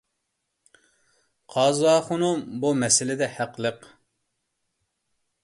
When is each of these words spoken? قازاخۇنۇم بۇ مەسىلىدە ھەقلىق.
قازاخۇنۇم 1.55 2.41
بۇ 2.65 2.73
مەسىلىدە 2.81 3.29
ھەقلىق. 3.35 3.87